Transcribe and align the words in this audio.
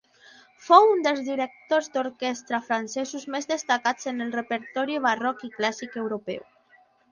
Fou 0.67 0.87
un 0.93 1.03
dels 1.07 1.19
directors 1.27 1.89
d'orquestra 1.97 2.61
francesos 2.71 3.27
més 3.35 3.49
destacats 3.53 4.11
en 4.15 4.27
el 4.27 4.35
repertori 4.39 4.99
barroc 5.07 5.47
i 5.51 5.53
clàssic 5.61 6.03
europeu. 6.07 6.45